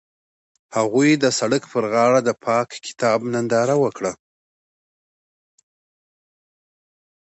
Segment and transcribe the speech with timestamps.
[0.77, 4.13] هغوی د سړک پر غاړه د پاک کتاب ننداره وکړه.